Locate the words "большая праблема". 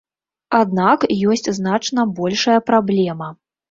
2.19-3.35